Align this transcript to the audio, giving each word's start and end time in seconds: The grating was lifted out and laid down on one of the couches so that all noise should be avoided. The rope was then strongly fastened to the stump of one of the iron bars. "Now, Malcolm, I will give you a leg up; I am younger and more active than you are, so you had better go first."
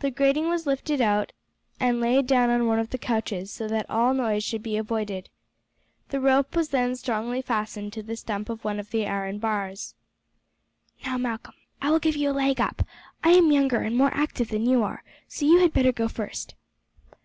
The 0.00 0.10
grating 0.10 0.48
was 0.48 0.66
lifted 0.66 1.00
out 1.00 1.30
and 1.78 2.00
laid 2.00 2.26
down 2.26 2.50
on 2.50 2.66
one 2.66 2.80
of 2.80 2.90
the 2.90 2.98
couches 2.98 3.52
so 3.52 3.68
that 3.68 3.88
all 3.88 4.12
noise 4.12 4.42
should 4.42 4.64
be 4.64 4.76
avoided. 4.76 5.30
The 6.08 6.18
rope 6.20 6.56
was 6.56 6.70
then 6.70 6.96
strongly 6.96 7.40
fastened 7.40 7.92
to 7.92 8.02
the 8.02 8.16
stump 8.16 8.48
of 8.48 8.64
one 8.64 8.80
of 8.80 8.90
the 8.90 9.06
iron 9.06 9.38
bars. 9.38 9.94
"Now, 11.06 11.18
Malcolm, 11.18 11.54
I 11.80 11.92
will 11.92 12.00
give 12.00 12.16
you 12.16 12.30
a 12.30 12.32
leg 12.32 12.60
up; 12.60 12.84
I 13.22 13.30
am 13.30 13.52
younger 13.52 13.80
and 13.82 13.94
more 13.96 14.10
active 14.12 14.48
than 14.48 14.66
you 14.66 14.82
are, 14.82 15.04
so 15.28 15.46
you 15.46 15.60
had 15.60 15.72
better 15.72 15.92
go 15.92 16.08
first." 16.08 16.56